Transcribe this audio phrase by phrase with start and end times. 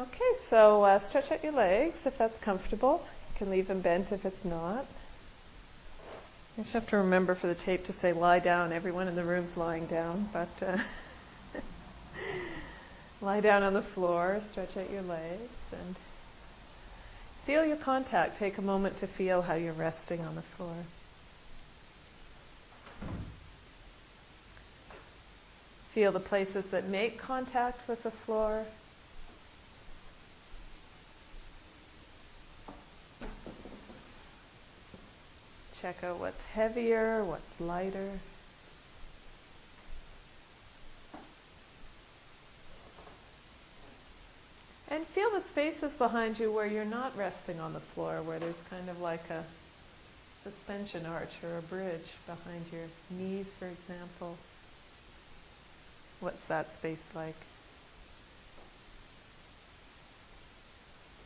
[0.00, 3.06] Okay, so uh, stretch out your legs if that's comfortable.
[3.34, 4.86] You can leave them bent if it's not.
[6.56, 8.72] You just have to remember for the tape to say lie down.
[8.72, 10.78] Everyone in the room's lying down, but uh,
[13.20, 15.96] lie down on the floor, stretch out your legs, and
[17.44, 18.38] feel your contact.
[18.38, 20.74] Take a moment to feel how you're resting on the floor.
[25.92, 28.64] Feel the places that make contact with the floor.
[35.80, 38.10] Check out what's heavier, what's lighter.
[44.90, 48.60] And feel the spaces behind you where you're not resting on the floor, where there's
[48.68, 49.42] kind of like a
[50.42, 54.36] suspension arch or a bridge behind your knees, for example.
[56.20, 57.36] What's that space like?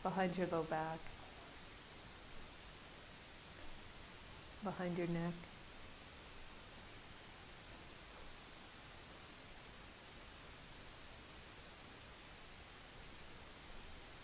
[0.03, 0.99] Behind your low back.
[4.65, 5.33] Behind your neck.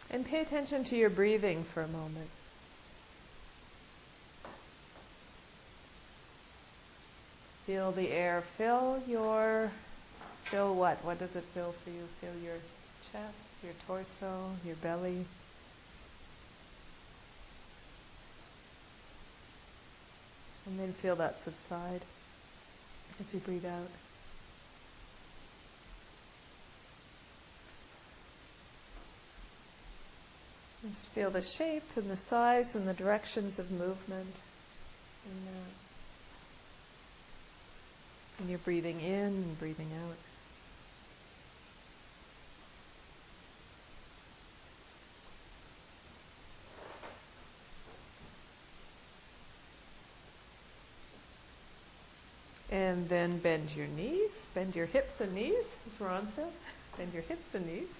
[0.10, 2.30] And pay attention to your breathing for a moment.
[7.66, 9.72] Feel the air fill your,
[10.44, 10.98] fill what?
[11.06, 12.06] What does it fill for you?
[12.20, 12.58] Fill your
[13.14, 15.26] chest, your torso, your belly.
[20.68, 22.02] And then feel that subside
[23.20, 23.90] as you breathe out.
[30.90, 34.34] Just feel the shape and the size and the directions of movement
[35.26, 35.72] in uh, that.
[38.40, 40.16] And you're breathing in and breathing out.
[52.72, 56.54] And then bend your knees, bend your hips and knees, as Ron says.
[56.98, 57.94] Bend your hips and knees.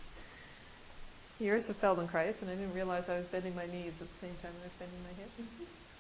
[1.38, 4.36] Here's a Feldenkrais, and I didn't realize I was bending my knees at the same
[4.42, 5.52] time I was bending my hips.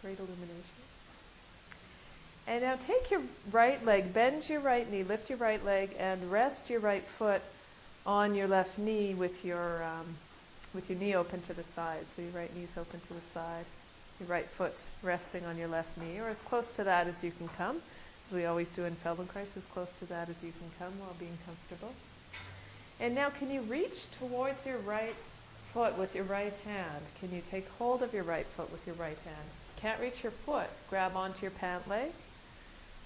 [0.02, 0.56] Great illumination.
[2.48, 6.32] And now take your right leg, bend your right knee, lift your right leg, and
[6.32, 7.42] rest your right foot
[8.06, 10.06] on your left knee with your um,
[10.74, 12.06] with your knee open to the side.
[12.16, 13.66] So your right knee's open to the side.
[14.22, 17.32] Your right foot's resting on your left knee, or as close to that as you
[17.32, 17.82] can come
[18.26, 21.16] as we always do in Feldenkrais, as close to that as you can come while
[21.20, 21.94] being comfortable.
[23.00, 25.16] And now, can you reach towards your right
[25.74, 27.04] foot with your right hand?
[27.20, 29.48] Can you take hold of your right foot with your right hand?
[29.78, 32.12] Can't reach your foot, grab onto your pant leg,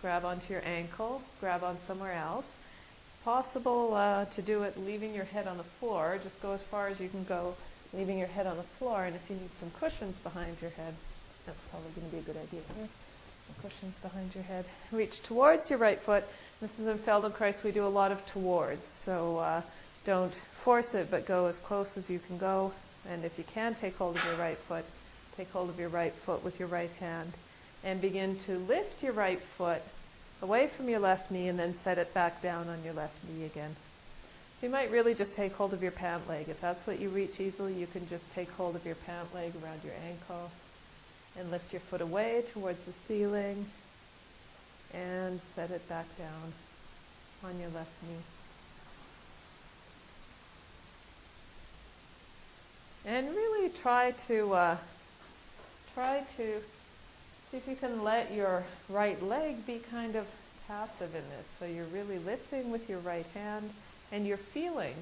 [0.01, 2.53] grab onto your ankle, grab on somewhere else.
[3.07, 6.19] It's possible uh, to do it leaving your head on the floor.
[6.21, 7.55] Just go as far as you can go,
[7.93, 9.05] leaving your head on the floor.
[9.05, 10.93] And if you need some cushions behind your head,
[11.45, 12.61] that's probably going to be a good idea.
[13.61, 14.65] Cushions behind your head.
[14.91, 16.23] Reach towards your right foot.
[16.61, 17.63] This is in Feldenkrais.
[17.63, 18.85] We do a lot of towards.
[18.87, 19.61] So uh,
[20.05, 20.33] don't
[20.63, 22.73] force it, but go as close as you can go.
[23.09, 24.85] And if you can, take hold of your right foot.
[25.37, 27.31] Take hold of your right foot with your right hand.
[27.83, 29.81] And begin to lift your right foot
[30.41, 33.45] away from your left knee and then set it back down on your left knee
[33.45, 33.75] again.
[34.55, 36.49] So you might really just take hold of your pant leg.
[36.49, 39.51] If that's what you reach easily, you can just take hold of your pant leg
[39.63, 40.49] around your ankle
[41.37, 43.65] and lift your foot away towards the ceiling
[44.93, 46.53] and set it back down
[47.43, 48.17] on your left knee.
[53.05, 54.77] And really try to uh,
[55.93, 56.61] try to
[57.51, 60.25] see if you can let your right leg be kind of
[60.67, 61.47] passive in this.
[61.59, 63.69] So you're really lifting with your right hand
[64.11, 64.95] and you're feeling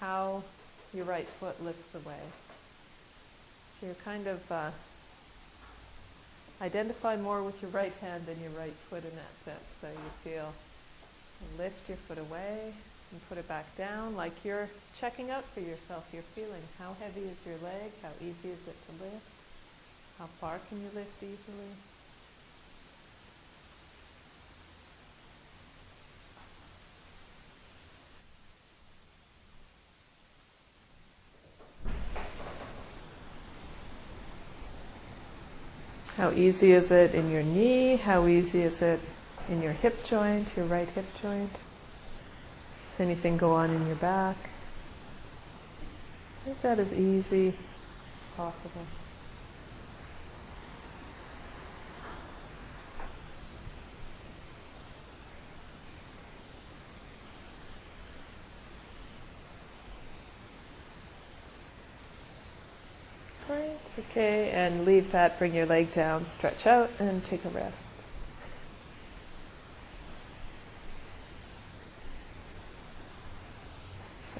[0.00, 0.42] how
[0.94, 2.20] your right foot lifts away.
[3.80, 4.70] So you're kind of uh,
[6.60, 9.64] Identify more with your right hand than your right foot in that sense.
[9.80, 10.52] So you feel,
[11.56, 12.72] lift your foot away
[13.12, 14.68] and put it back down like you're
[14.98, 16.04] checking out for yourself.
[16.12, 17.92] You're feeling how heavy is your leg?
[18.02, 19.38] How easy is it to lift?
[20.18, 21.70] How far can you lift easily?
[36.18, 37.94] How easy is it in your knee?
[37.94, 38.98] How easy is it
[39.48, 41.52] in your hip joint, your right hip joint?
[42.88, 44.36] Does anything go on in your back?
[46.44, 48.84] Make that as easy as possible.
[63.98, 67.82] Okay, and leave that, bring your leg down, stretch out, and take a rest.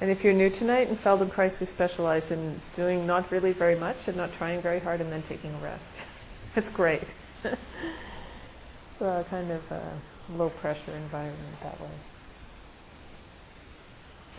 [0.01, 4.07] And if you're new tonight in Feldenkrais, we specialize in doing not really very much
[4.07, 5.95] and not trying very hard and then taking a rest.
[6.57, 7.15] It's great.
[9.01, 9.83] a kind of a
[10.37, 11.89] low pressure environment that way.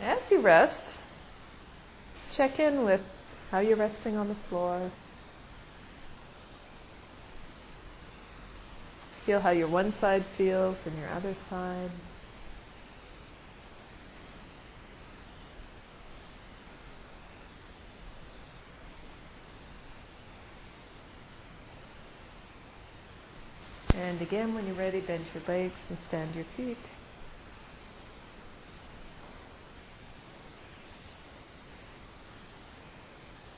[0.01, 0.97] As you rest,
[2.31, 3.01] check in with
[3.51, 4.89] how you're resting on the floor.
[9.29, 11.91] Feel how your one side feels and your other side.
[23.93, 26.89] And again, when you're ready, bend your legs and stand your feet.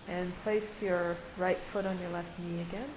[0.10, 2.90] And place your right foot on your left knee again.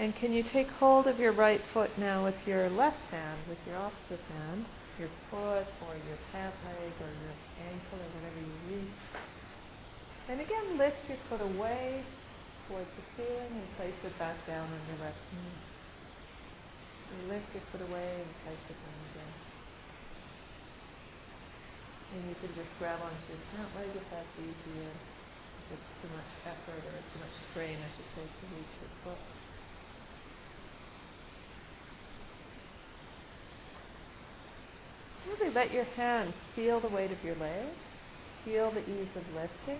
[0.00, 3.60] And can you take hold of your right foot now with your left hand, with
[3.68, 4.64] your opposite hand,
[4.96, 7.36] your foot or your pant leg or your
[7.68, 8.96] ankle or whatever you use.
[10.32, 12.00] And again, lift your foot away
[12.64, 15.60] towards the ceiling and place it back down on your left knee.
[17.28, 19.34] Lift your foot away and place it down again.
[22.16, 24.92] And you can just grab onto your pant leg if that's easier.
[25.60, 28.92] If it's too much effort or too much strain, I should say, to reach your
[29.04, 29.39] foot.
[35.54, 37.66] Let your hand feel the weight of your leg.
[38.44, 39.78] Feel the ease of lifting.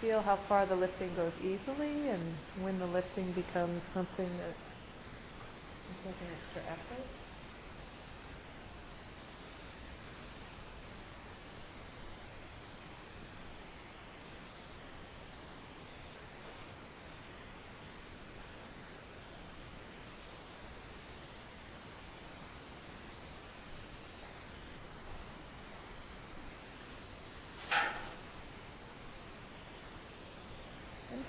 [0.00, 2.20] Feel how far the lifting goes easily and
[2.60, 4.54] when the lifting becomes something that
[5.88, 7.06] you take an extra effort.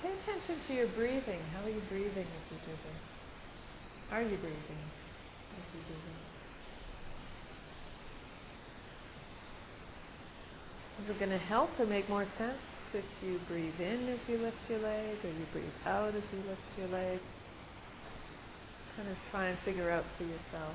[0.02, 1.38] Pay attention to your breathing.
[1.54, 3.02] How are you breathing as you do this?
[4.12, 4.82] Are you breathing
[5.54, 6.18] as you do this?
[11.04, 14.38] Is it going to help or make more sense if you breathe in as you
[14.38, 17.20] lift your leg or you breathe out as you lift your leg?
[18.96, 20.74] Kind of try and figure out for yourself.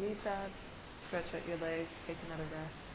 [0.00, 0.50] Leave that.
[1.10, 1.90] Stretch out your legs.
[2.06, 2.86] Take another rest.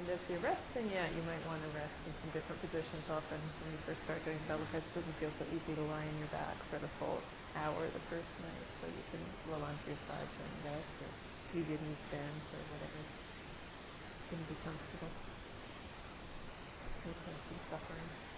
[0.00, 3.04] And as you're resting, yeah, you might want to rest in some different positions.
[3.12, 6.16] Often when you first start doing Feldenkrais, it doesn't feel so easy to lie on
[6.24, 7.20] your back for the full
[7.52, 8.64] hour the first night.
[8.80, 9.20] So you can
[9.52, 11.10] roll onto your side during rest or
[11.52, 12.96] leave your knees bent or whatever.
[13.04, 15.12] It's going to be comfortable.
[17.04, 18.29] Replace some suffering.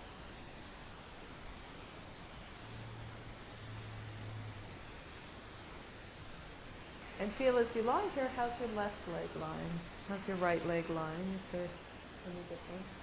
[7.33, 9.81] Feel as you lie here, how's your left leg lying?
[10.09, 11.33] How's your right leg lying?
[11.35, 11.69] Is there
[12.27, 13.03] any difference?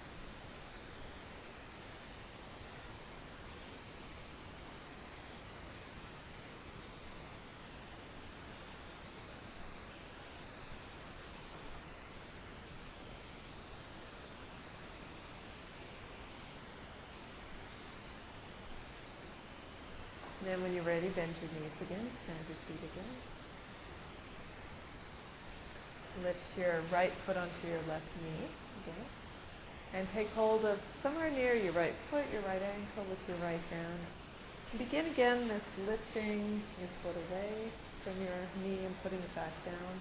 [20.50, 23.38] then when you're ready, bend your knees again, stand your feet again.
[26.24, 28.48] Lift your right foot onto your left knee.
[29.94, 33.62] And take hold of somewhere near your right foot, your right ankle with your right
[33.72, 34.00] hand.
[34.78, 37.72] Begin again this lifting your foot away
[38.04, 39.94] from your knee and putting it back down.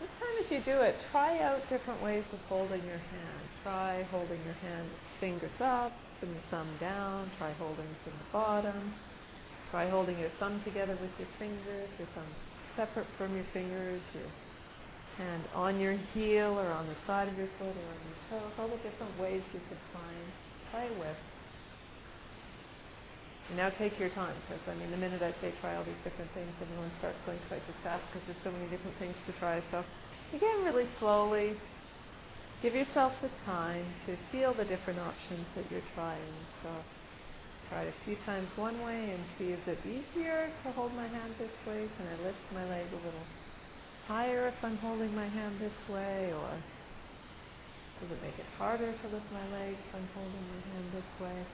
[0.00, 3.42] This time as you do it, try out different ways of holding your hand.
[3.62, 4.88] Try holding your hand
[5.20, 7.30] fingers up and the thumb down.
[7.38, 8.92] Try holding from the bottom.
[9.70, 12.24] Try holding your thumb together with your fingers, your thumb
[12.76, 14.24] separate from your fingers, your
[15.22, 18.52] and on your heel or on the side of your foot or on your toes,
[18.58, 20.26] all the different ways you could find
[20.70, 21.18] play with.
[23.48, 26.02] And now take your time, because I mean, the minute I say try all these
[26.02, 29.32] different things, everyone starts going twice as fast because there's so many different things to
[29.38, 29.60] try.
[29.60, 29.84] So
[30.34, 31.54] again, really slowly,
[32.62, 36.34] give yourself the time to feel the different options that you're trying.
[36.62, 36.70] So
[37.68, 41.06] try it a few times one way and see is it easier to hold my
[41.06, 41.86] hand this way?
[41.98, 43.26] Can I lift my leg a little
[44.08, 46.32] higher if I'm holding my hand this way?
[46.32, 46.50] Or
[48.00, 51.20] does it make it harder to lift my leg if I'm holding my hand this
[51.20, 51.44] way?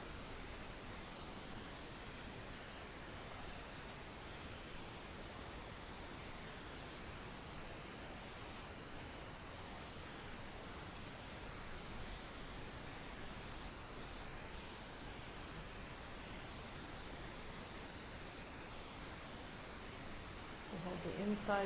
[20.84, 20.98] hold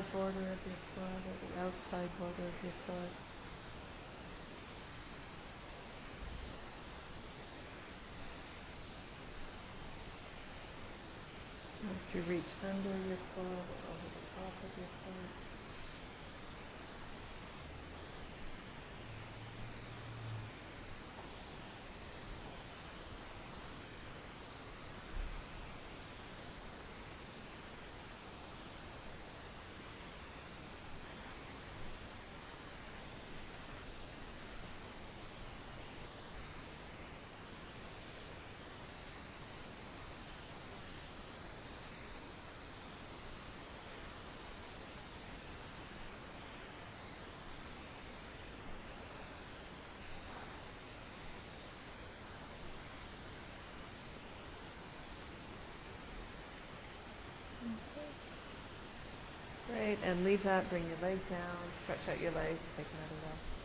[0.03, 3.13] the border of your foot or the outside border of your foot.
[12.09, 15.52] If you reach under your foot over the top of your foot.
[59.73, 63.62] Great, and leave that, bring your leg down, stretch out your legs, take another rest.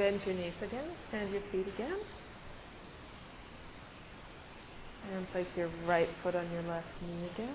[0.00, 1.98] Bend your knees again, stand your feet again.
[5.14, 7.54] And place your right foot on your left knee again.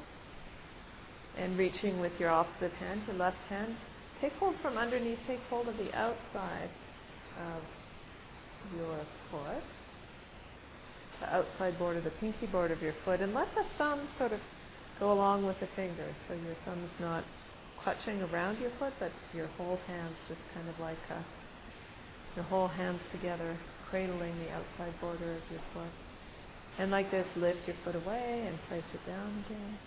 [1.39, 3.75] And reaching with your opposite hand, your left hand,
[4.21, 6.69] take hold from underneath, take hold of the outside
[7.39, 7.63] of
[8.77, 8.95] your
[9.31, 9.63] foot,
[11.21, 14.41] the outside border, the pinky board of your foot, and let the thumb sort of
[14.99, 16.15] go along with the fingers.
[16.27, 17.23] So your thumb's not
[17.79, 21.44] clutching around your foot, but your whole hand's just kind of like a
[22.35, 23.55] your whole hands together,
[23.89, 25.91] cradling the outside border of your foot.
[26.77, 29.77] And like this, lift your foot away and place it down again.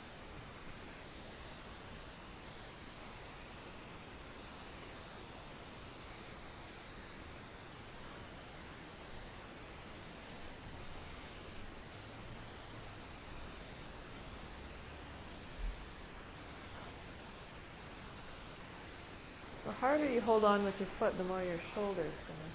[19.81, 22.53] Harder you hold on with your foot, the more your shoulder's going to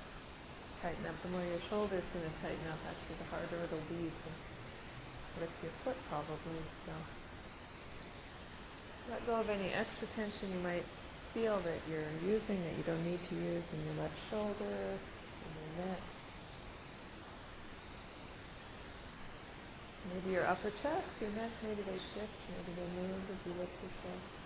[0.84, 1.16] tighten up.
[1.24, 4.30] The more your shoulder's going to tighten up, actually, the harder it'll be to
[5.40, 6.60] lift your foot probably.
[6.86, 6.92] So
[9.12, 10.84] let go of any extra tension you might
[11.34, 15.52] feel that you're using that you don't need to use in your left shoulder, in
[15.56, 16.04] your neck.
[20.12, 23.72] Maybe your upper chest, your neck, maybe they shift, maybe they move as you lift
[23.80, 24.43] your chest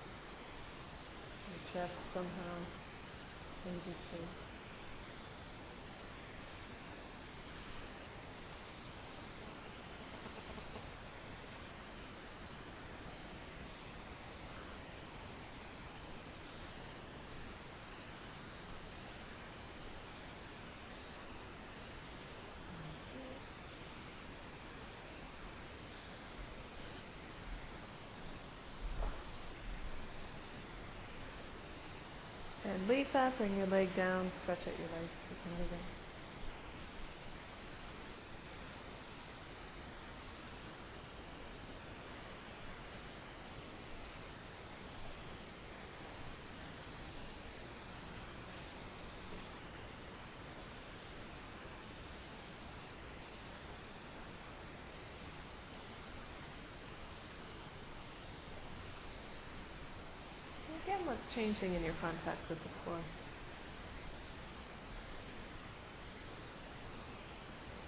[1.74, 2.56] chest somehow
[3.64, 3.98] changes
[33.18, 35.18] that, bring your leg down, stretch out your legs,
[61.38, 62.98] changing in your contact with the floor.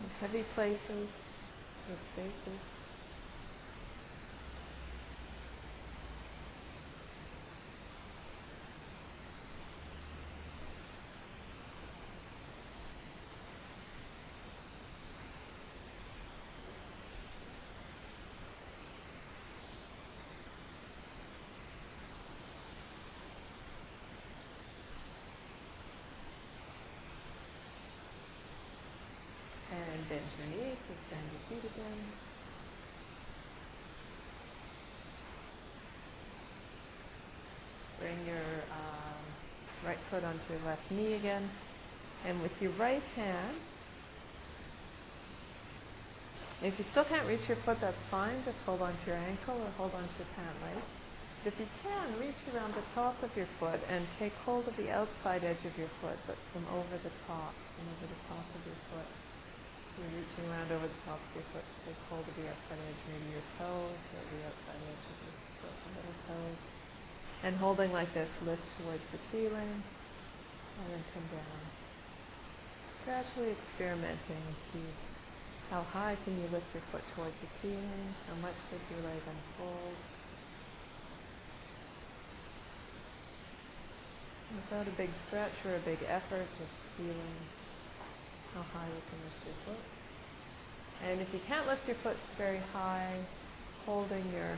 [0.03, 1.09] In heavy places,
[1.87, 2.78] your spaces.
[40.09, 41.49] Foot onto your left knee again.
[42.25, 43.55] And with your right hand,
[46.59, 48.35] if you still can't reach your foot, that's fine.
[48.43, 50.83] Just hold onto your ankle or hold onto your pant leg.
[51.39, 54.75] But if you can, reach around the top of your foot and take hold of
[54.75, 58.43] the outside edge of your foot, but from over the top, from over the top
[58.43, 59.07] of your foot.
[59.95, 62.79] You're reaching around over the top of your foot to take hold of the outside
[62.83, 66.61] edge, maybe your toes or the outside edge of your foot, the little toes.
[67.47, 69.79] And holding like this, lift towards the ceiling
[70.79, 71.61] and then come down.
[73.05, 74.79] Gradually experimenting, see
[75.71, 79.21] how high can you lift your foot towards the ceiling, how much does your leg
[79.27, 79.95] unfold.
[84.55, 87.35] Without a big stretch or a big effort, just feeling
[88.55, 89.83] how high you can lift your foot.
[91.05, 93.13] And if you can't lift your foot very high,
[93.85, 94.57] holding your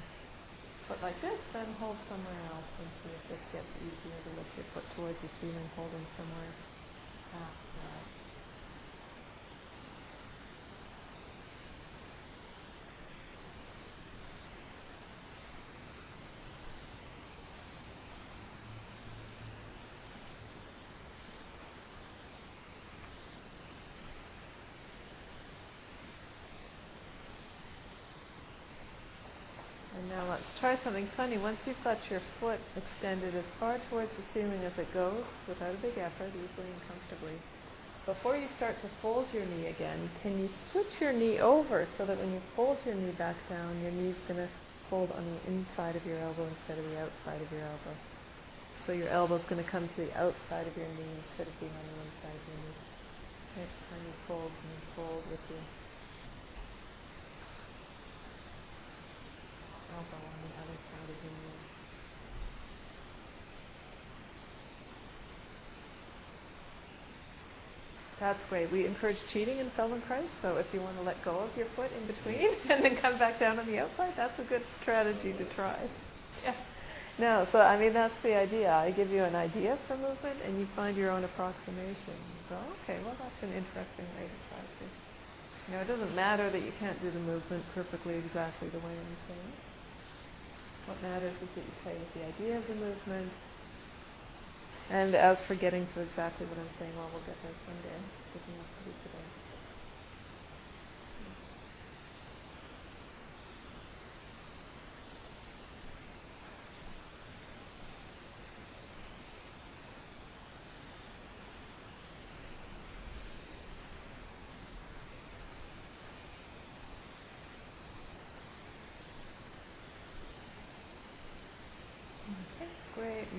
[0.92, 4.52] foot like this, then hold somewhere else and see if this gets easier to lift
[4.58, 6.52] your foot towards the ceiling, holding somewhere
[7.32, 8.22] ah, past that.
[30.12, 31.38] now try something funny.
[31.38, 35.72] Once you've got your foot extended as far towards the ceiling as it goes, without
[35.74, 37.36] a big effort, easily and comfortably,
[38.06, 42.06] before you start to fold your knee again, can you switch your knee over so
[42.06, 44.50] that when you fold your knee back down, your knee's going to
[44.90, 47.96] fold on the inside of your elbow instead of the outside of your elbow.
[48.74, 51.72] So your elbow's going to come to the outside of your knee instead of being
[51.72, 52.76] on the inside of your knee.
[53.56, 55.64] Next time you fold, you fold with your
[59.96, 61.62] elbow on the other side of your knee.
[68.22, 68.72] That's great.
[68.72, 71.90] We encourage cheating in Feldenkrais, so if you want to let go of your foot
[71.98, 75.44] in between and then come back down on the outside, that's a good strategy to
[75.58, 75.76] try.
[76.46, 76.54] Yeah.
[77.18, 78.72] No, so I mean that's the idea.
[78.72, 82.14] I give you an idea for movement and you find your own approximation.
[82.48, 82.56] So
[82.86, 84.86] okay, well that's an interesting way to try to.
[85.68, 88.94] You know, it doesn't matter that you can't do the movement perfectly exactly the way
[88.94, 89.52] I'm saying.
[90.86, 93.32] What matters is that you play with the idea of the movement.
[94.92, 97.98] And as for getting to exactly what I'm saying, well, we'll get there someday.
[98.48, 99.21] Enough to do today.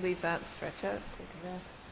[0.03, 1.82] Leave that, stretch out, take a rest.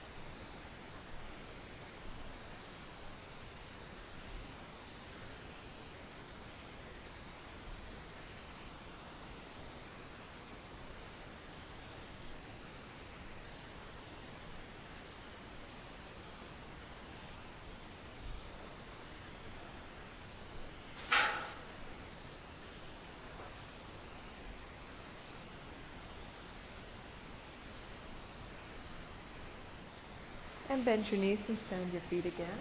[30.71, 32.59] And bend your knees and stand your feet again.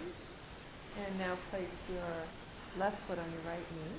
[0.99, 2.27] And now place your
[2.77, 3.95] left foot on your right knee.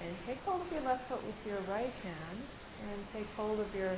[0.00, 2.38] And take hold of your left foot with your right hand.
[2.80, 3.92] And take hold of your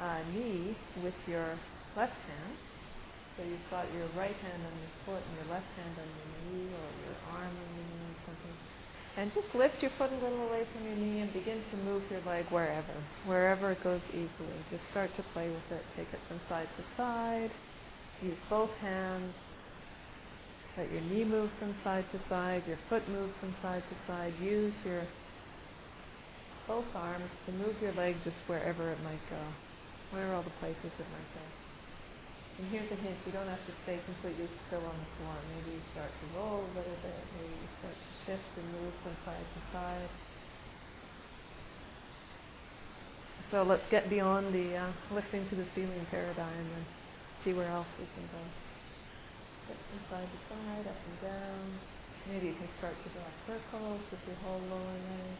[0.00, 1.44] uh, knee with your
[1.94, 2.56] left hand.
[3.36, 6.32] So you've got your right hand on your foot and your left hand on your
[6.48, 8.56] knee or your arm on your knee or something.
[9.18, 12.02] And just lift your foot a little away from your knee and begin to move
[12.10, 12.92] your leg wherever,
[13.24, 14.58] wherever it goes easily.
[14.70, 15.82] Just start to play with it.
[15.96, 17.50] Take it from side to side.
[18.22, 19.34] Use both hands.
[20.76, 24.34] Let your knee move from side to side, your foot move from side to side.
[24.42, 25.00] Use your
[26.68, 29.40] both arms to move your leg just wherever it might go.
[30.10, 31.65] Where are all the places it might go?
[32.66, 35.38] And here's a hint, you don't have to stay completely still on the floor.
[35.54, 38.90] Maybe you start to roll a little bit, maybe you start to shift and move
[39.06, 40.10] from side to side.
[43.46, 46.84] So let's get beyond the uh, lifting to the ceiling paradigm and
[47.38, 48.42] see where else we can go.
[49.70, 51.66] Get from side to side, up and down.
[52.26, 55.38] Maybe you can start to draw circles with your whole lower leg.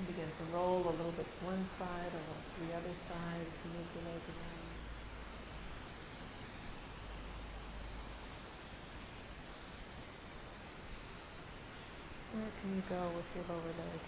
[0.00, 2.24] And begin to roll a little bit to one side or
[2.56, 4.72] to the other side you move your leg around.
[12.32, 14.00] Where can you go with your lower leg?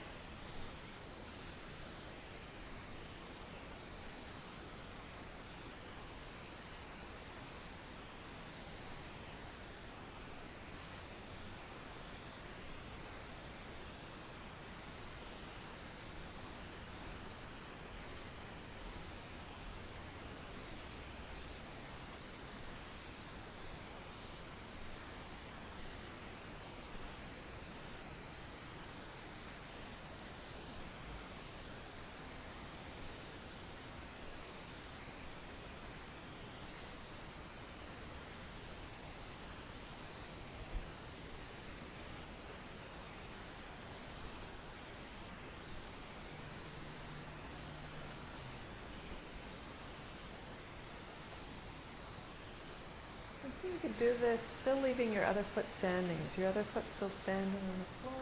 [53.63, 56.17] You could do this still leaving your other foot standing.
[56.17, 58.15] Is your other foot still standing on the floor?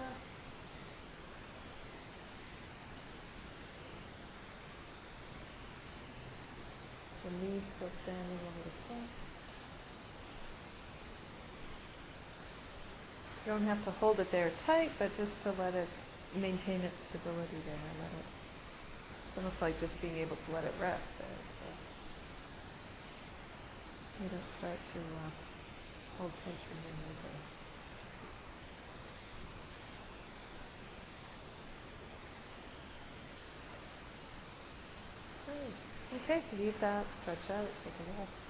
[7.25, 9.11] The knee still standing over the foot.
[13.47, 15.89] You don't have to hold it there tight, but just to let it
[16.37, 17.77] maintain its stability there.
[18.01, 18.27] Let it.
[19.27, 21.29] It's almost like just being able to let it rest there.
[24.23, 25.50] You just start to uh,
[26.69, 27.41] for your neighbor.
[35.47, 35.77] Great.
[36.13, 38.50] Okay, leave that, stretch out, take a rest.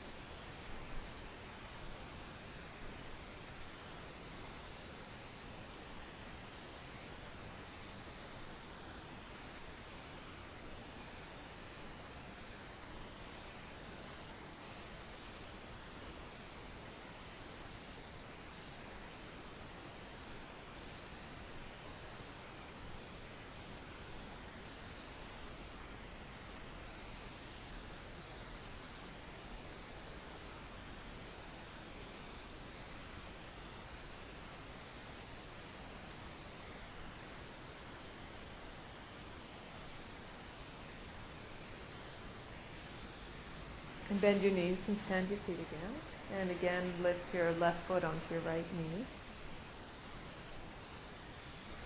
[44.21, 45.95] Bend your knees and stand your feet again.
[46.41, 49.05] And again, lift your left foot onto your right knee.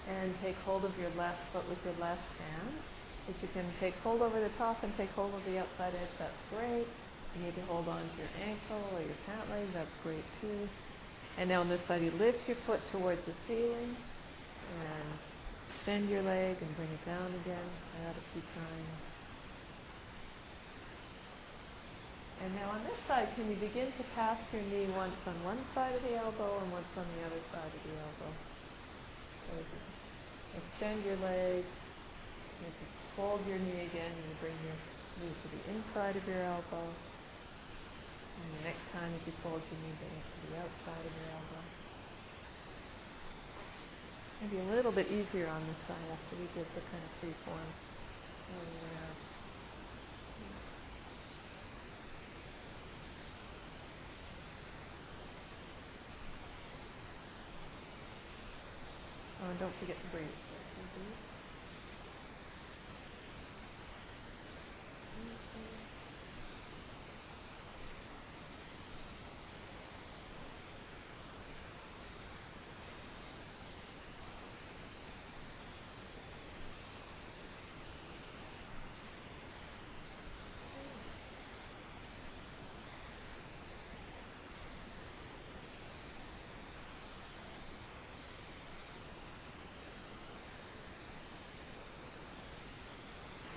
[0.09, 2.75] And take hold of your left foot with your left hand.
[3.29, 6.14] If you can take hold over the top and take hold of the outside edge,
[6.18, 6.87] that's great.
[7.37, 10.68] You need to hold on to your ankle or your pant leg, that's great too.
[11.38, 13.97] And now on this side, you lift your foot towards the ceiling
[14.83, 15.09] and
[15.68, 17.68] extend your leg and bring it down again.
[18.07, 19.13] Add a few times.
[22.44, 25.57] And now on this side, can you begin to pass your knee once on one
[25.72, 28.33] side of the elbow and once on the other side of the elbow?
[29.48, 29.80] So you
[30.61, 31.64] extend your leg.
[31.64, 34.76] You just fold your knee again and bring your
[35.24, 36.85] knee to the inside of your elbow.
[36.85, 41.14] And the next time as you fold your knee, bring it to the outside of
[41.16, 41.64] your elbow.
[44.44, 47.33] Maybe a little bit easier on this side after we did the kind of free
[47.48, 47.70] form
[48.52, 48.85] earlier.
[59.44, 60.29] Oh, and don't forget to breathe.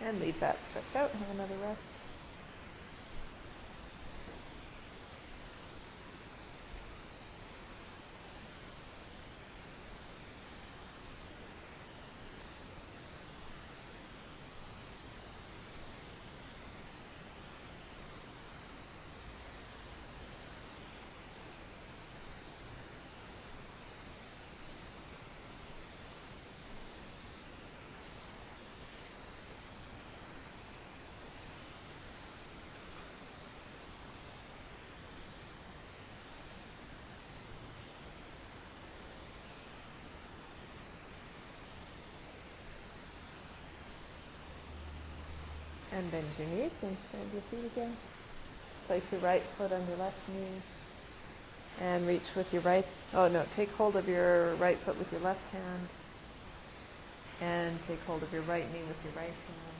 [0.07, 1.15] And leave that stretch out.
[1.15, 1.96] Have another rest.
[46.07, 47.97] And bend your knees and stand your feet again.
[48.87, 50.61] Place your right foot on your left knee.
[51.81, 55.19] And reach with your right, oh no, take hold of your right foot with your
[55.19, 55.87] left hand.
[57.41, 59.77] And take hold of your right knee with your right hand.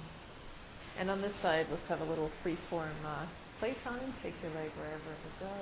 [1.00, 3.26] And on this side, let's have a little free-form uh,
[3.60, 4.14] playtime.
[4.22, 5.56] Take your leg wherever it would go.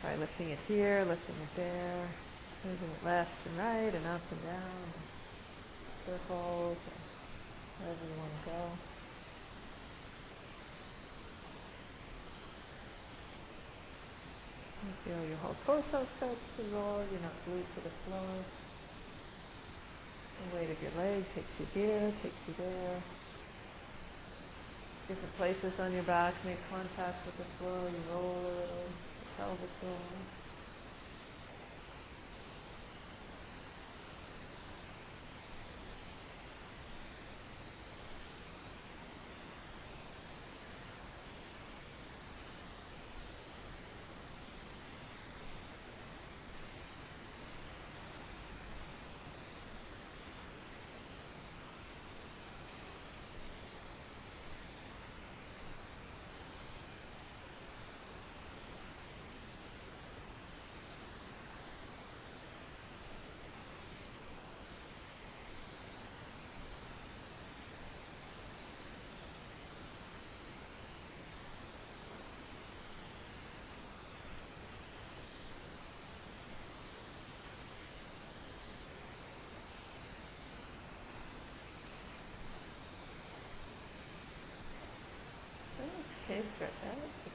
[0.00, 2.08] Try lifting it here, lifting it there,
[2.64, 4.92] moving it left and right and up and down,
[6.06, 6.76] circles,
[7.78, 8.70] wherever you want to go.
[14.86, 18.26] You feel your whole torso starts to roll, you're not glued to the floor.
[20.50, 22.98] The weight of your leg takes you here, takes you there.
[25.06, 28.88] Different places on your back make contact with the floor, you roll a little,
[29.38, 30.35] pelvis
[86.60, 86.72] rolls.
[86.82, 87.25] Okay,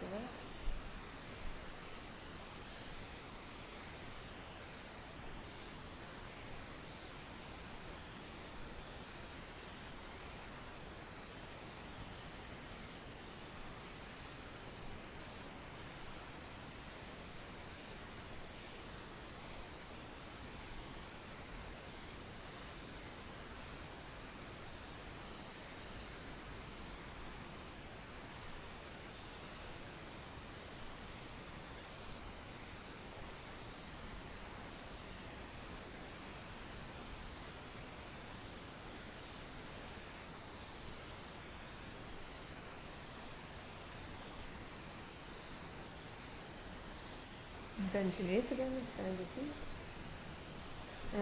[47.94, 49.54] Bend your knees again, stand your feet.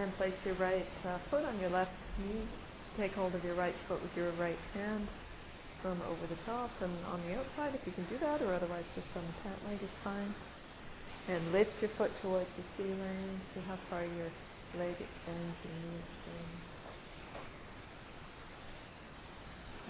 [0.00, 2.46] And place your right uh, foot on your left knee.
[2.96, 5.08] Take hold of your right foot with your right hand
[5.82, 8.86] from over the top and on the outside if you can do that, or otherwise
[8.94, 10.34] just on the pant leg is fine.
[11.28, 13.40] And lift your foot towards the ceiling.
[13.54, 14.30] See how far your
[14.78, 16.69] leg extends, your knee extends.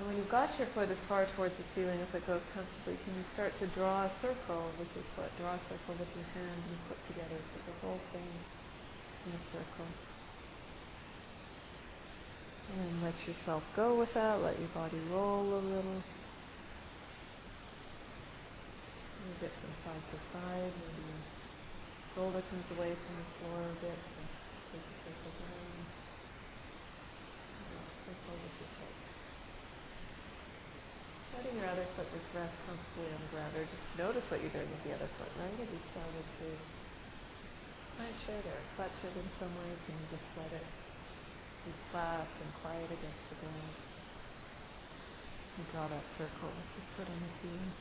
[0.00, 2.96] And when you've got your foot as far towards the ceiling as it goes comfortably,
[3.04, 5.28] can you start to draw a circle with your foot?
[5.36, 8.24] Draw a circle with your hand and foot together so the whole thing
[9.28, 9.84] in a circle.
[12.80, 14.40] And let yourself go with that.
[14.40, 16.00] Let your body roll a little.
[19.20, 20.72] Move it from side to side.
[20.80, 21.20] Maybe your
[22.16, 24.00] shoulder comes away from the floor a bit.
[24.00, 24.20] So
[24.72, 25.92] take a circle down.
[28.08, 28.69] Circle with your
[31.40, 34.52] letting your other foot just rest comfortably on the ground, or just notice what you're
[34.52, 35.56] doing with the other foot, right?
[35.56, 36.48] If you started to
[37.96, 40.68] clench it or clutch it in some way, can you just let it
[41.64, 43.72] be flat and quiet against the ground?
[45.56, 47.72] And draw that circle with your foot on the ceiling.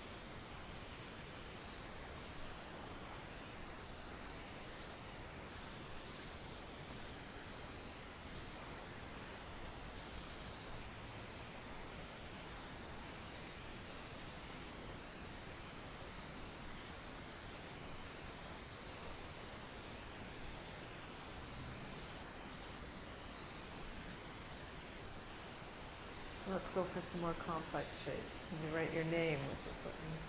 [26.49, 28.17] Let's go for some more complex shapes.
[28.49, 29.71] Can you write your name with the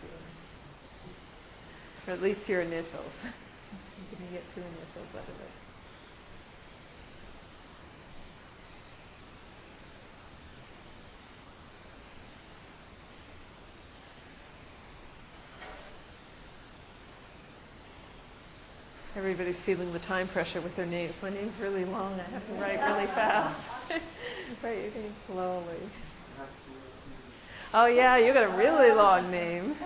[0.02, 0.26] ceiling?
[2.08, 3.14] Or at least your initials.
[4.10, 5.50] You can get two initials out of it?
[19.16, 21.14] Everybody's feeling the time pressure with their names.
[21.22, 22.18] My name's really long.
[22.18, 23.70] I have to write really fast.
[24.62, 25.76] write your name slowly.
[27.72, 29.76] Oh yeah, you got a really long name.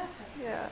[0.42, 0.68] Yeah.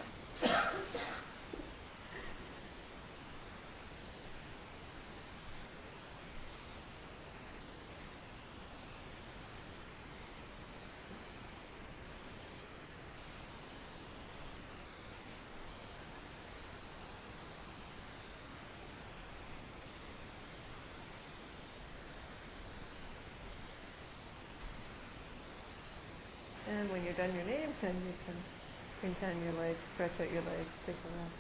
[27.13, 28.35] And you're done your name, then you can
[29.01, 31.35] pretend your legs, stretch out your legs, take a rest.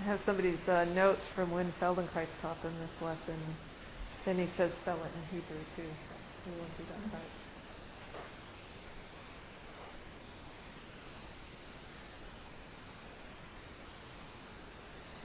[0.00, 3.38] I have somebody's uh, notes from when Feldenkrais taught them this lesson.
[4.24, 5.82] Then he says spell it in Hebrew too,
[6.46, 7.41] we won't do that part.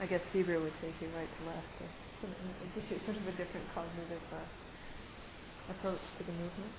[0.00, 1.82] I guess Hebrew would take you right to left.
[2.22, 6.72] It gives you sort of a different cognitive uh, approach to the movement.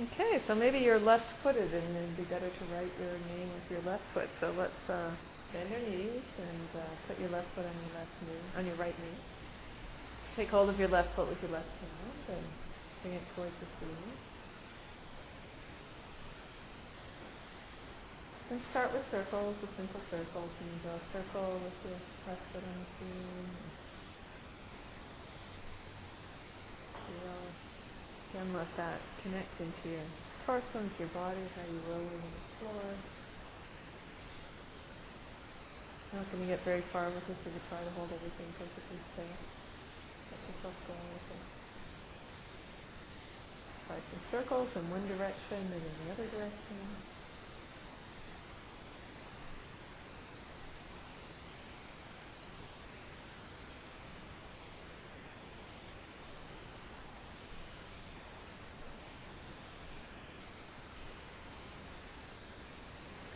[0.00, 3.80] Okay, so maybe you're left-footed and it'd be better to write your name with your
[3.82, 4.28] left foot.
[4.38, 5.10] So let's uh,
[5.52, 8.76] bend your knees and uh, put your left foot on your left knee, on your
[8.76, 9.18] right knee.
[10.36, 12.67] Take hold of your left foot with your left hand and
[13.02, 13.68] bring it towards the
[18.70, 20.48] start with circles, with simple circles.
[20.60, 23.50] And draw circle with your left foot on the ceiling.
[27.04, 27.38] Feel,
[28.32, 30.08] again, let that connect into your
[30.46, 32.88] torso, into your body, how you roll over the floor.
[36.16, 37.36] Not going to get very far with this
[37.68, 39.28] try to hold everything perfectly still.
[39.28, 41.57] Let yourself go with it
[43.88, 46.76] try some circles in one direction and in the other direction.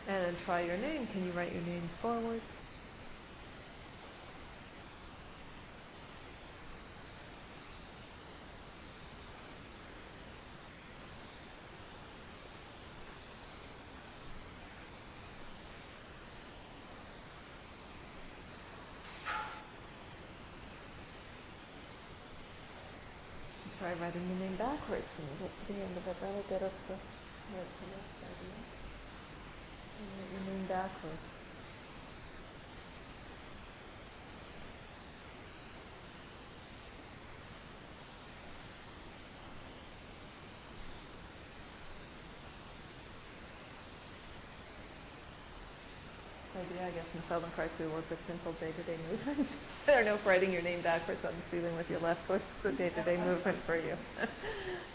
[0.07, 1.07] And try your name.
[1.07, 2.61] Can you write your name forwards?
[23.83, 26.17] try writing your name backwards when you get to the end of it.
[26.23, 28.59] That'll get us the right to left idea.
[29.99, 31.19] And write your name backwards.
[46.53, 49.53] idea, I guess, in Feldenkrais we work with simple day-to-day movements.
[49.89, 52.43] I don't know if writing your name backwards on the ceiling with your left foot
[52.61, 53.97] is a day-to-day movement for you.
[54.21, 54.29] I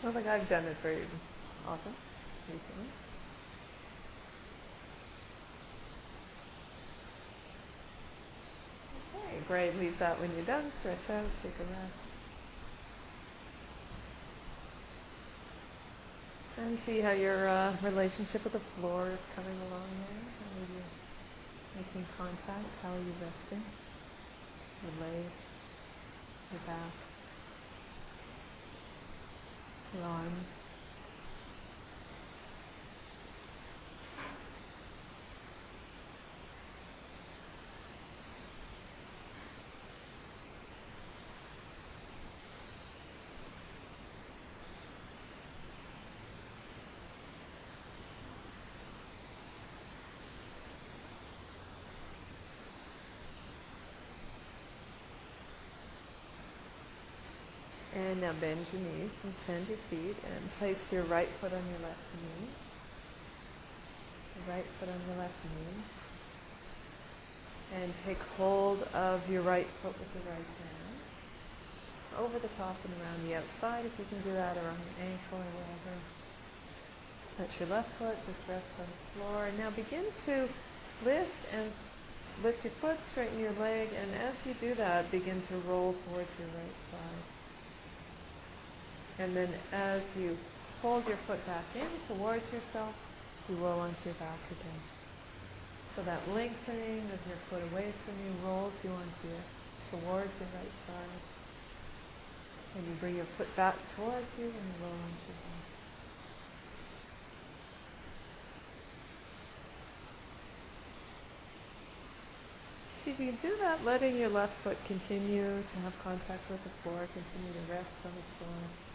[0.03, 1.01] don't think I've done it very
[1.67, 1.93] often
[2.47, 2.87] recently.
[9.25, 9.77] Okay, great.
[9.79, 10.71] Leave that when you're done.
[10.79, 11.93] Stretch out, take a rest.
[16.57, 20.25] And see how your uh, relationship with the floor is coming along there.
[20.39, 20.83] How are you
[21.77, 22.67] making contact?
[22.81, 23.61] How are you resting?
[24.83, 25.31] Your legs,
[26.51, 26.91] your back,
[29.95, 30.63] your arms.
[57.95, 61.61] And now bend your knees and bend your feet and place your right foot on
[61.69, 62.47] your left knee.
[64.47, 65.83] Right foot on your left knee.
[67.81, 70.97] And take hold of your right foot with the right hand.
[72.19, 75.03] Over the top and around the outside if you can do that or on the
[75.03, 75.95] ankle or wherever.
[77.37, 79.45] Touch your left foot, just rest on the floor.
[79.45, 80.49] And now begin to
[81.05, 81.71] lift and
[82.43, 86.29] lift your foot, straighten your leg, and as you do that, begin to roll towards
[86.39, 87.36] your right side.
[89.19, 90.37] And then as you
[90.81, 92.93] hold your foot back in towards yourself,
[93.49, 94.81] you roll onto your back again.
[95.95, 99.41] So that lengthening of your foot away from you rolls you onto your,
[99.89, 101.21] towards your right side.
[102.77, 105.65] And you bring your foot back towards you and you roll onto your back.
[112.93, 116.69] See if you do that, letting your left foot continue to have contact with the
[116.83, 118.86] floor, continue to rest on the floor.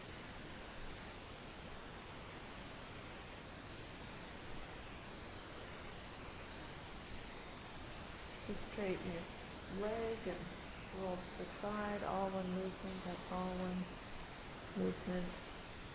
[8.83, 10.43] Straighten your leg and
[10.99, 13.79] roll to the side, all one movement, that's all one
[14.75, 15.27] movement.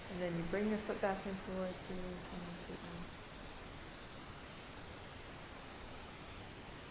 [0.07, 3.03] And then you bring your foot back in towards you onto your back.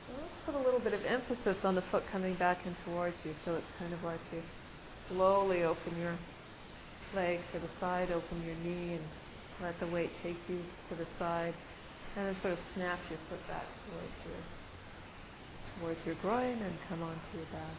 [0.04, 3.16] So let's put a little bit of emphasis on the foot coming back in towards
[3.24, 3.32] you.
[3.42, 4.42] So it's kind of like you
[5.08, 6.12] slowly open your
[7.14, 9.04] leg to the side, open your knee, and
[9.62, 11.54] let the weight take you to the side.
[12.16, 14.55] And then sort of snap your foot back towards your
[15.80, 17.76] towards your groin and come onto your back.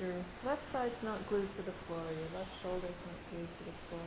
[0.00, 0.14] your
[0.44, 4.06] left side's not glued to the floor, your left shoulder's not glued to the floor.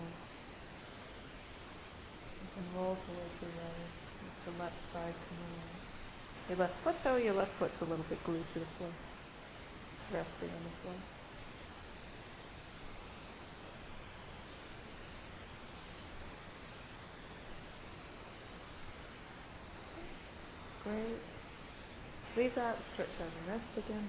[2.40, 3.92] You can roll towards your right,
[4.24, 5.76] let the left side come along.
[6.48, 8.90] Your left foot though, your left foot's a little bit glued to the floor,
[10.14, 10.96] resting on the floor.
[20.86, 21.20] Great.
[22.38, 24.08] Leave that, stretch out and rest again.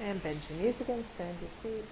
[0.00, 1.84] And bend your knees again, stand your feet.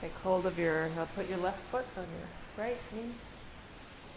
[0.00, 2.28] Take hold of your, now put your left foot on your
[2.64, 3.10] right knee.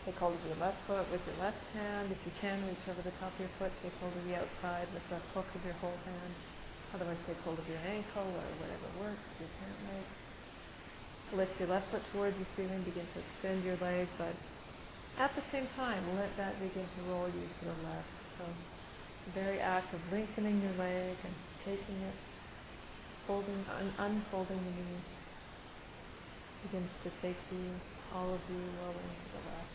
[0.06, 2.14] Take hold of your left foot with your left hand.
[2.14, 3.74] If you can, reach over the top of your foot.
[3.82, 6.34] Take hold of the outside with the hook of your whole hand.
[6.94, 10.06] Otherwise, take hold of your ankle or whatever works, your pant leg.
[11.42, 12.86] Lift your left foot towards the ceiling.
[12.86, 14.38] Begin to extend your leg, but
[15.18, 18.14] at the same time, let that begin to roll you to the left.
[18.38, 18.46] So,
[19.34, 21.34] very act of lengthening your leg and
[21.66, 22.18] taking it
[23.28, 25.02] folding, un- unfolding the knee
[26.64, 27.70] begins to take you,
[28.14, 29.74] all of you, rolling to the left.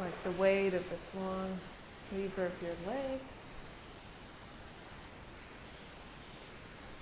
[0.00, 1.58] Like the weight of this long
[2.12, 3.20] lever of your leg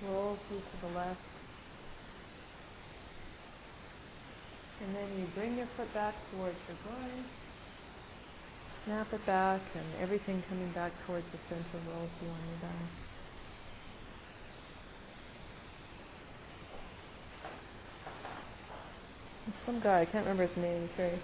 [0.07, 1.19] rolls you to the left.
[4.81, 7.23] And then you bring your foot back towards your groin
[8.85, 12.91] snap it back and everything coming back towards the center rolls you on your back.
[19.53, 21.19] Some guy, I can't remember his name, he's very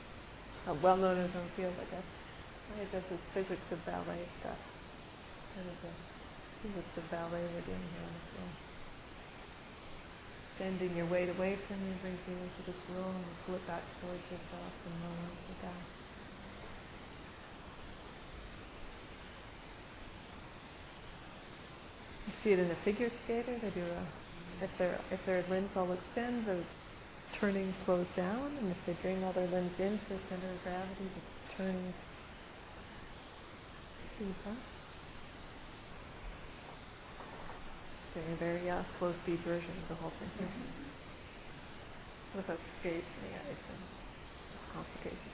[0.68, 2.07] uh, well known in his own field, I guess.
[2.80, 4.60] He does his physics of ballet stuff.
[5.57, 5.91] That is the
[6.62, 8.51] physics of ballet we're doing here on the floor.
[10.60, 13.84] Bending your weight away from you brings you into this roll and pull it back
[13.99, 15.99] towards yourself and roll onto your back.
[22.30, 23.57] You see it in a figure skater.
[23.59, 26.57] They do a if their if their limbs all extend, the
[27.39, 31.09] turning slows down, and if they bring all their limbs into the center of gravity,
[31.09, 31.93] the turning
[34.13, 34.53] speeds up.
[38.13, 40.47] Doing a very uh, slow speed version of the whole thing here.
[42.36, 43.82] Without skates and the ice and
[44.53, 45.34] just complications.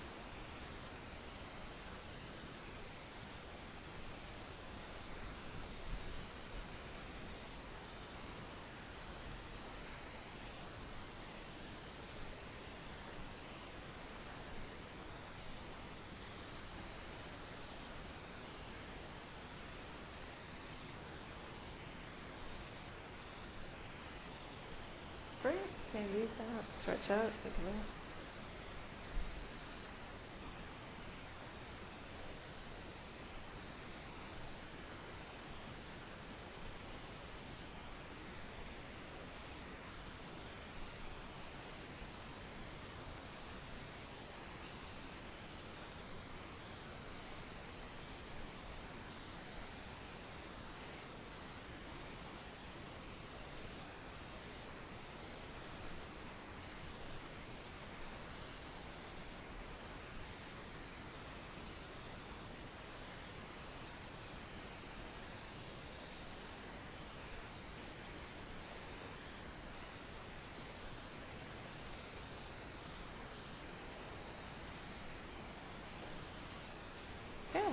[25.45, 25.55] Great.
[25.93, 26.29] Okay, leave
[27.08, 27.94] that.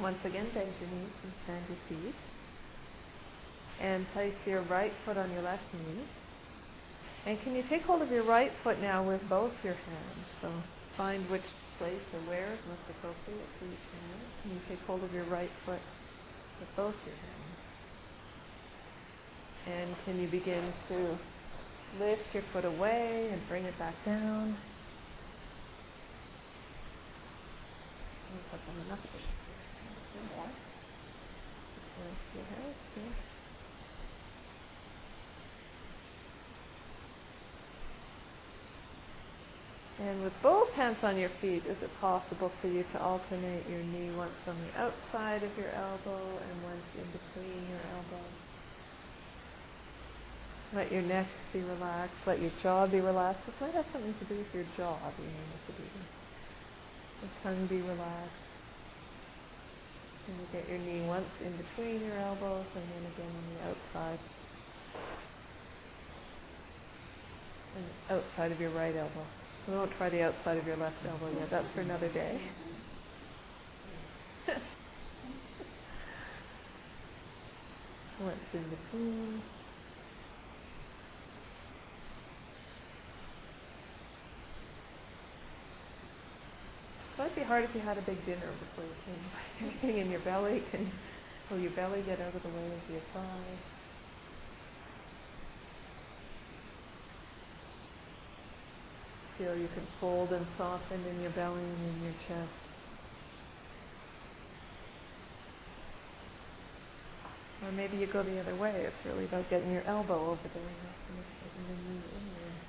[0.02, 2.14] Once again, bend your knees and stand your feet.
[3.80, 6.02] And place your right foot on your left knee.
[7.24, 10.26] And can you take hold of your right foot now with both your hands?
[10.26, 10.48] So
[10.96, 11.42] find which
[11.78, 14.20] place or where is most appropriate for each hand.
[14.42, 15.80] Can you take hold of your right foot
[16.60, 17.42] with both your hands?
[19.66, 21.18] And can you begin to
[22.00, 24.56] lift your foot away and bring it back down?
[40.02, 43.78] And with both hands on your feet, is it possible for you to alternate your
[43.78, 48.42] knee once on the outside of your elbow and once in between your elbows?
[50.74, 52.26] Let your neck be relaxed.
[52.26, 53.46] Let your jaw be relaxed.
[53.46, 56.10] This might have something to do with your jaw being able to this.
[57.22, 58.41] The tongue be relaxed.
[60.28, 63.62] And you get your knee once in between your elbows and then again on the
[63.70, 64.18] outside.
[67.76, 69.26] And outside of your right elbow.
[69.68, 71.50] We won't try the outside of your left elbow yet.
[71.50, 72.38] That's for another day.
[78.20, 79.42] Once in between.
[87.18, 89.30] Might be hard if you had a big dinner before you came.
[89.60, 90.90] Anything in your belly can,
[91.50, 93.58] will your belly get out of the way of your thigh?
[99.38, 102.62] Feel you can fold and soften in your belly and in your chest.
[107.62, 108.72] Or maybe you go the other way.
[108.86, 110.96] It's really about getting your elbow over there, not
[111.68, 112.62] the knee in there.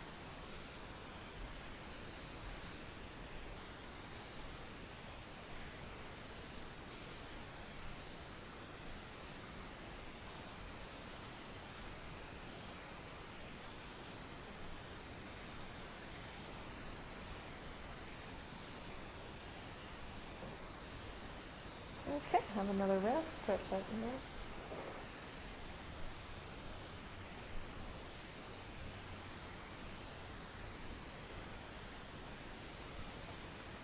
[22.08, 23.44] Okay, have another rest.
[23.44, 23.82] Stretch out.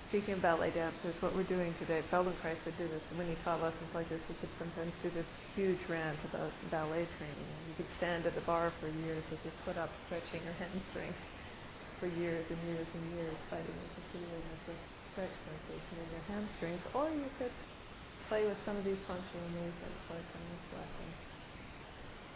[0.10, 3.06] Speaking of ballet dancers, what we're doing today, Feldenkrais would do this.
[3.14, 7.06] When he taught lessons like this, he could sometimes do this huge rant about ballet
[7.20, 7.50] training.
[7.70, 11.20] You could stand at the bar for years with your foot up, stretching your hamstrings
[12.00, 14.76] for years and years and years, fighting with the feeling of the
[15.14, 16.82] stretch sensation in your hamstrings.
[16.98, 17.54] Or you could
[18.30, 21.08] play with some of these functional movements like in this lesson.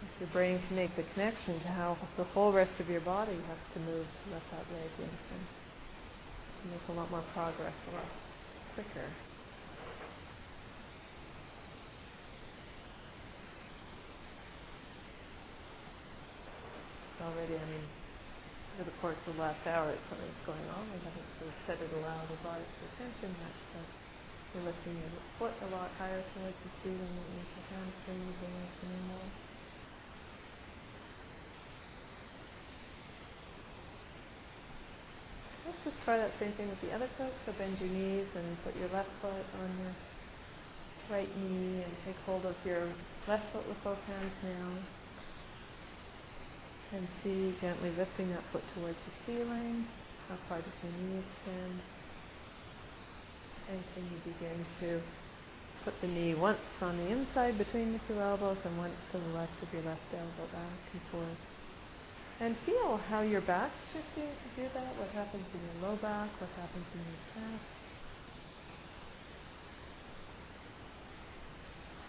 [0.02, 3.38] If your brain can make the connection to how the whole rest of your body
[3.48, 5.41] has to move to let that leg lengthen,
[6.66, 8.10] you make a lot more progress a lot
[8.74, 9.06] quicker.
[17.22, 17.86] Already, I mean,
[18.82, 20.84] over the course of the last hour, it's something's going on.
[20.89, 23.88] We haven't sort of set it aloud or brought it to attention much, but
[24.54, 28.54] you're lifting your foot a lot higher towards the ceiling that makes your hamstrings and
[28.54, 29.30] lengthening more.
[35.66, 37.34] Let's just try that same thing with the other foot.
[37.45, 39.93] So bend your knees and put your left foot on your
[41.10, 42.84] right knee and take hold of your
[43.28, 44.70] left foot with both hands now.
[46.93, 49.88] And see gently lifting that foot towards the ceiling.
[50.30, 51.82] How far does your knee extend?
[53.74, 55.01] And you begin to
[55.84, 59.34] put the knee once on the inside between the two elbows and once to the
[59.34, 61.41] left of your left elbow back and forth.
[62.39, 66.30] And feel how your back's shifting to do that, what happens in your low back,
[66.38, 67.65] what happens in your chest.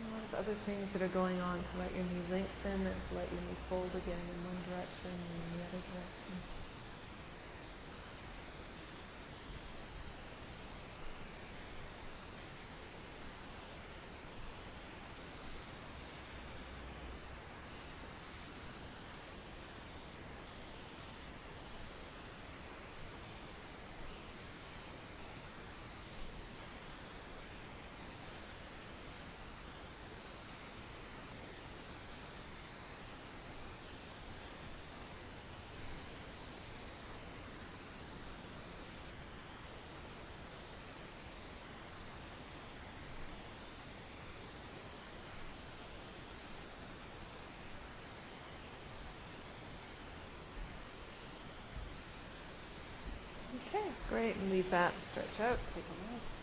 [0.04, 3.00] A lot of other things that are going on to let your knee lengthen and
[3.08, 6.36] to let your knee fold again in one direction and in the other direction.
[53.74, 54.36] Okay, great.
[54.36, 56.33] And leave that, stretch out, take a rest.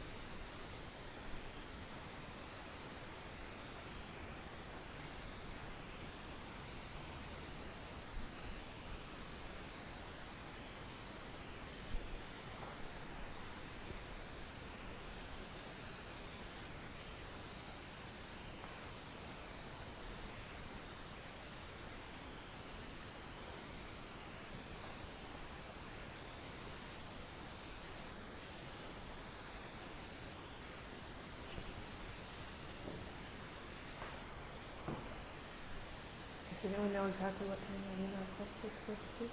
[36.81, 39.29] Anyone know exactly what time the lunar eclipse is supposed to be?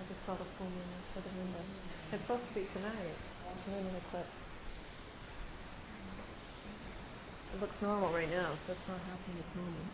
[0.00, 1.60] I just saw the full moon outside the window.
[2.08, 3.20] It's supposed to be tonight,
[3.68, 4.32] lunar eclipse.
[7.52, 9.92] It looks normal right now, so it's not happening at the moment.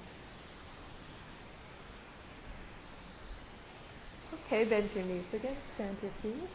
[4.46, 6.50] Okay, bend your knees again, stand your feet.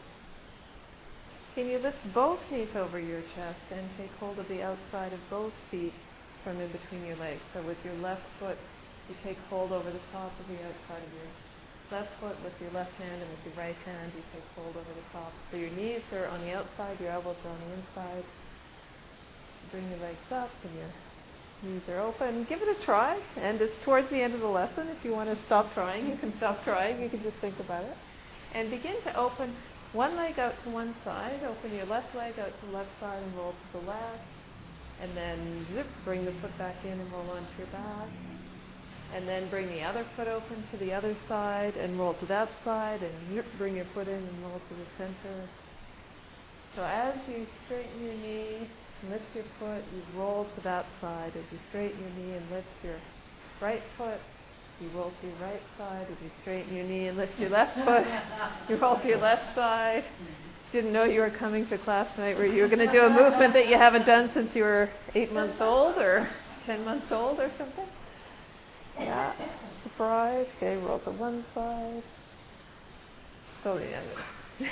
[1.54, 5.20] Can you lift both knees over your chest and take hold of the outside of
[5.28, 5.92] both feet
[6.44, 7.40] from in between your legs?
[7.52, 8.58] So with your left foot,
[9.08, 11.30] you take hold over the top of the outside of your
[11.90, 14.92] left foot with your left hand, and with your right hand, you take hold over
[14.94, 15.32] the top.
[15.50, 18.24] So your knees are on the outside, your elbows are on the inside.
[19.70, 20.90] Bring your legs up, and your
[21.64, 22.44] knees are open.
[22.44, 24.88] Give it a try, and it's towards the end of the lesson.
[24.88, 27.02] If you want to stop trying, you can stop trying.
[27.02, 27.96] You can just think about it.
[28.54, 29.52] And begin to open
[29.92, 31.40] one leg out to one side.
[31.46, 34.33] Open your left leg out to the left side and roll to the left.
[35.02, 38.08] And then zip, bring the foot back in and roll onto your back.
[39.14, 42.54] And then bring the other foot open to the other side and roll to that
[42.54, 43.00] side.
[43.02, 45.48] And zip, bring your foot in and roll to the center.
[46.76, 48.66] So as you straighten your knee,
[49.10, 51.32] lift your foot, you roll to that side.
[51.40, 52.96] As you straighten your knee and lift your
[53.60, 54.20] right foot,
[54.80, 56.06] you roll to your right side.
[56.10, 58.06] As you straighten your knee and lift your left foot,
[58.68, 60.04] you roll to your left side.
[60.74, 63.52] Didn't know you were coming to class tonight Were you going to do a movement
[63.52, 66.28] that you haven't done since you were eight months old or
[66.66, 67.86] ten months old or something.
[68.98, 69.30] Yeah,
[69.68, 70.52] surprise.
[70.56, 72.02] Okay, roll to one side.
[73.60, 74.70] Still the end.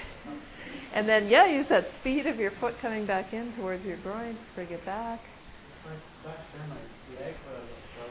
[0.92, 4.36] And then, yeah, use that speed of your foot coming back in towards your groin.
[4.56, 5.20] Bring it back.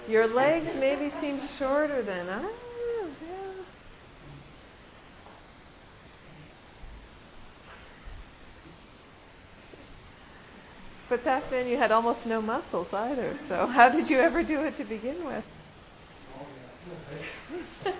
[0.08, 3.64] Your legs maybe seem shorter than, I don't know, yeah.
[11.12, 14.64] But back then you had almost no muscles either, so how did you ever do
[14.64, 15.44] it to begin with?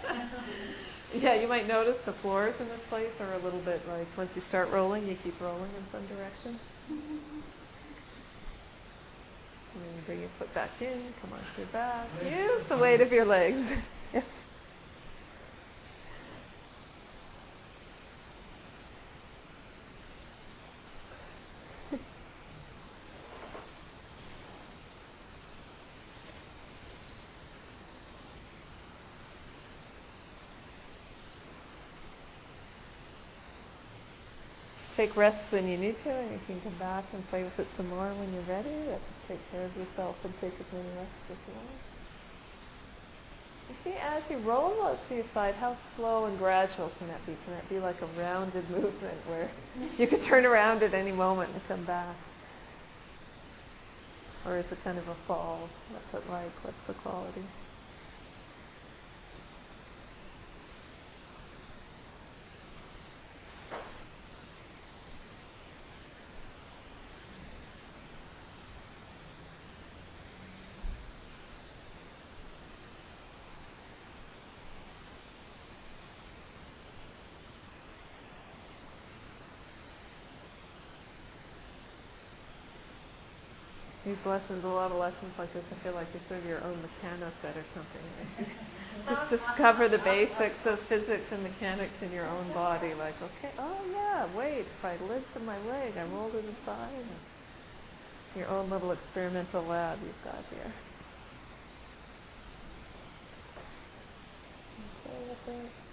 [1.14, 4.34] Yeah, you might notice the floors in this place are a little bit like once
[4.34, 6.58] you start rolling, you keep rolling in some direction.
[6.88, 7.02] And
[9.76, 12.08] then you bring your foot back in, come onto your back.
[12.24, 13.74] Use the weight of your legs.
[35.02, 37.68] take rests when you need to, and you can come back and play with it
[37.72, 38.70] some more when you're ready.
[39.28, 41.82] take care of yourself and take as many rests as you want.
[43.70, 47.26] You see, as you roll out to your side, how slow and gradual can that
[47.26, 47.36] be?
[47.46, 49.50] Can that be like a rounded movement where
[49.98, 52.16] you can turn around at any moment and come back?
[54.46, 55.68] Or is it kind of a fall?
[55.90, 56.52] What's it like?
[56.64, 57.42] What's the quality?
[84.06, 86.64] These lessons, a lot of lessons like this, I feel like you're sort of your
[86.64, 88.48] own Meccano set or something.
[89.10, 92.94] Just discover the basics of physics and mechanics in your own body.
[92.96, 97.06] Like, okay, oh yeah, wait, if I lift my leg, I roll to the side.
[98.36, 100.72] Your own little experimental lab you've got here.
[105.48, 105.91] Okay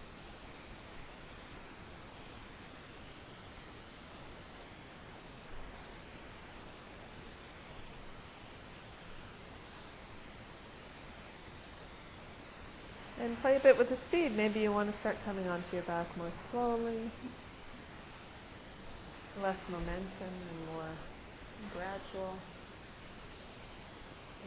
[13.42, 14.36] play a bit with the speed.
[14.36, 17.10] Maybe you want to start coming onto your back more slowly.
[19.42, 20.90] Less momentum and more
[21.74, 22.34] gradual.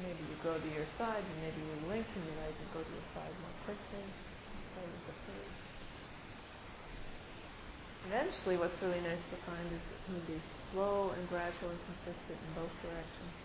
[0.03, 2.91] Maybe you go to your side and maybe you lengthen your leg and go to
[2.91, 4.03] your side more quickly.
[4.75, 5.57] Play with the pace.
[8.11, 10.39] Eventually what's really nice to find is it can be
[10.71, 13.40] slow and gradual and consistent in both directions.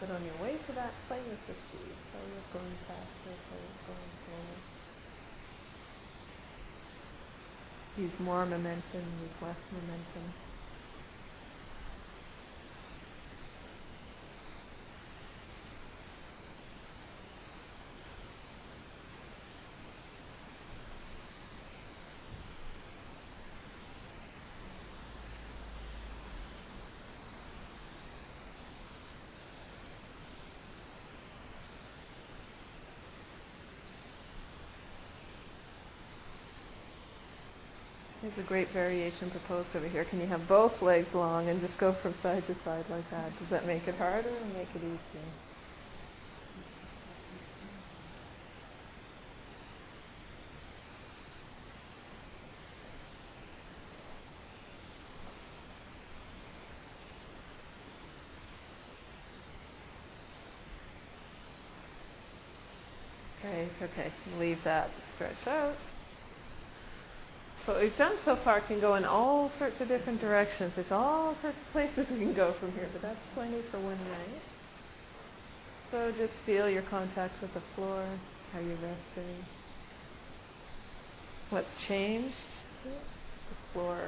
[0.00, 1.96] But on your way to that, play with the speed.
[2.12, 4.60] With going faster, with going slower.
[7.96, 10.34] Use more momentum, use less momentum.
[38.26, 40.02] There's a great variation proposed over here.
[40.02, 43.38] Can you have both legs long and just go from side to side like that?
[43.38, 44.98] Does that make it harder or make it easier?
[63.40, 64.10] Great, okay,
[64.40, 65.76] leave that stretch out.
[67.66, 70.76] What we've done so far can go in all sorts of different directions.
[70.76, 73.98] There's all sorts of places we can go from here, but that's plenty for one
[73.98, 74.40] night.
[75.90, 78.04] So just feel your contact with the floor,
[78.52, 79.44] how you're resting.
[81.50, 82.54] What's changed?
[82.84, 83.98] The floor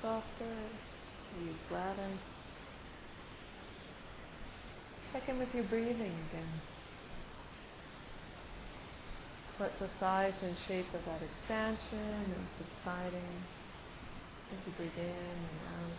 [0.00, 0.44] softer,
[1.44, 2.08] you flatter.
[5.12, 6.73] Check in with your breathing again.
[9.58, 13.22] What's the size and shape of that expansion and subsiding
[14.52, 15.96] as you breathe in and out?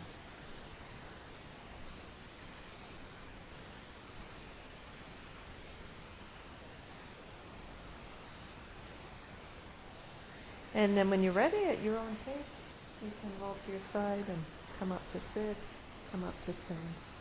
[10.76, 14.26] And then when you're ready at your own pace, you can roll to your side
[14.28, 14.44] and
[14.80, 15.56] come up to sit,
[16.12, 17.15] come up to stand.